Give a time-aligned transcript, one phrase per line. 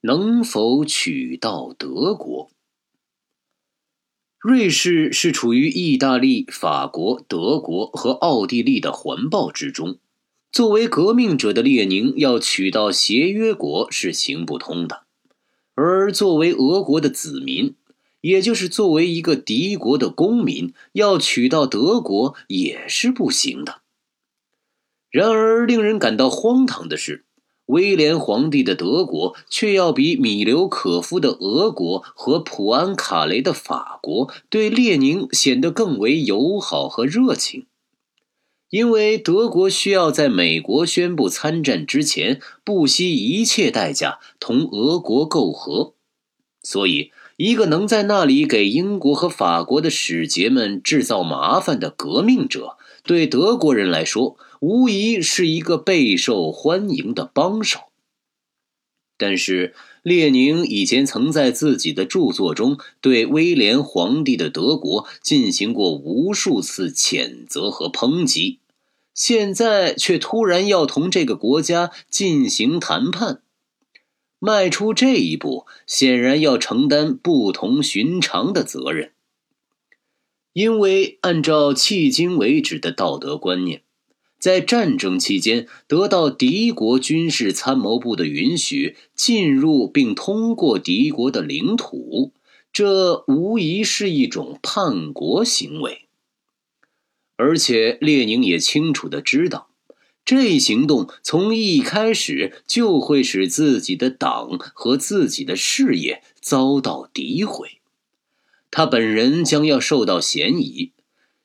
[0.00, 2.50] 能否取到德国？
[4.38, 9.98] 瑞士是处于意大利、法国、德国和奥地利的环抱之中。
[10.52, 15.02] 作为革命者的列宁要取到协约国是行不通的，
[15.74, 17.74] 而作为俄国的子民，
[18.20, 23.82] 也就是作为一个敌国的公民，要取到德国也是不行的。
[25.10, 27.24] 然而，令人感到荒唐的是。
[27.68, 37.66] 威廉皇帝的德国却要比米留可夫的俄国和普安卡雷的法国对列宁显得更为友好和热情，
[38.70, 45.92] 因为德国需要在美国宣布参战之前不惜一切代价同俄国媾和，
[46.62, 54.38] 所以一个能在那里给英国和法国的使节们制造麻烦的革命者，对德国人来说。
[54.60, 57.80] 无疑是一个备受欢迎的帮手。
[59.16, 68.60] 但是，列宁以前曾在自己的著作中对威廉皇帝的德国进行过无数次谴责和抨击，
[69.12, 73.42] 现在却突然要同这个国家进行谈判，
[74.38, 79.10] 迈出这一步，显然要承担不同寻常的责任。
[80.52, 83.82] 因为按照迄今为止的道德观念。
[84.38, 92.32] 在战争期间得到敌国军事参谋部的允许进入并通过敌国的领土，
[92.72, 96.02] 这无疑是一种叛国行为。
[97.36, 99.68] 而且列宁也清楚的知道，
[100.24, 107.80] 这一行动从一开始就会使自己的党和自己的事业遭到诋毁，
[108.70, 110.92] 他本人将要受到嫌疑。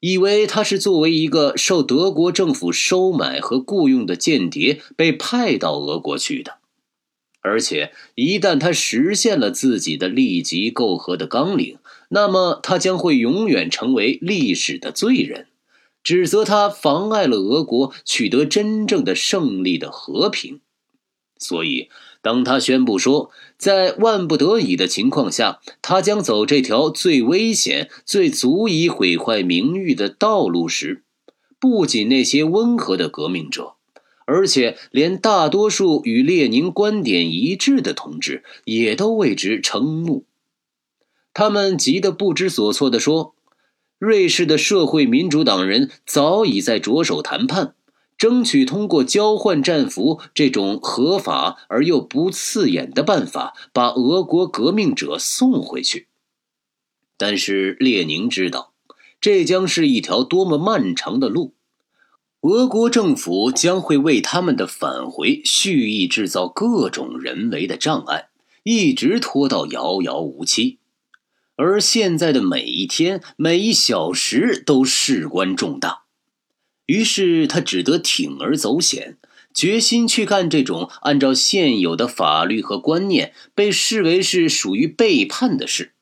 [0.00, 6.58] 以为他是作为一个受德国政府收买和雇佣的间谍被派到俄国去的，
[7.40, 11.78] 而且一旦他实现了自己的立即媾和的纲领，
[12.10, 15.48] 那么他将会永远成为历史的罪人，
[16.02, 20.60] 指责他妨碍了俄国取得真正的胜利的和平，
[21.38, 21.88] 所以。
[22.20, 31.04] 当他宣布说，在万不得已的情况下，他将走这条最危险、最足以毁坏名誉的道路时，
[31.60, 33.74] 不仅那些温和的革命者，
[34.26, 40.24] 而且连大多数与列宁观点一致的同志也都为之瞠目。
[41.32, 43.36] 他们急得不知所措地说
[43.98, 47.74] ：“瑞士的社会民主党人早已在着手谈判。”
[48.18, 56.08] 争取通过交换战俘这种合法而又不刺眼的办法，把俄国革命者送回去。
[57.16, 58.72] 但是列宁知道，
[59.20, 61.54] 这将是一条多么漫长的路，
[62.40, 68.30] 俄国政府将会为他们的返回蓄意制造各种人为的障碍，
[68.64, 70.78] 一直拖到遥遥无期。
[71.54, 76.07] 而现在的每一天、每一小时都事关重大。
[76.88, 79.18] 于是他只得铤而走险，
[79.52, 85.92] 决心去干这种按照现有的法律和观念被视为是属于背叛的事。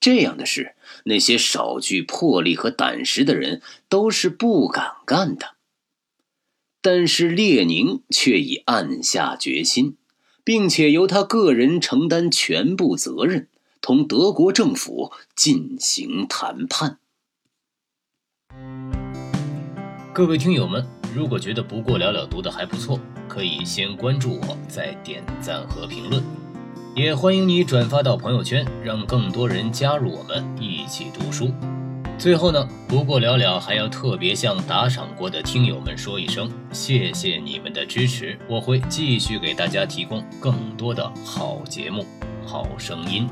[0.00, 0.74] 这样的事，
[1.04, 5.54] 那些少具魄力和胆识的人都是不敢干的。
[6.80, 9.96] 但是列宁却已暗下决心，
[10.42, 13.48] 并且由他个人承担全部责任，
[13.80, 16.98] 同德国政府进行谈判。
[20.14, 26.22] 各位听友们，如果觉得不过了了读的还不错，可以先关注我，再点赞和评论，
[26.94, 31.50] 也欢迎你转发到朋友圈，让更多人加入我们一起读书。
[32.18, 42.04] 最后呢，不过了了还要特别向打赏过的听友们说一声，谢谢你们的支持，我会继续给大家提供更多的好节目、
[42.44, 43.26] 好声音。